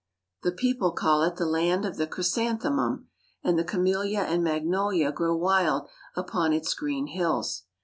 [0.41, 3.07] The people call it the land of the chrysanthemum,
[3.43, 7.65] and the camelia and magnolia grow wild upon its green hills.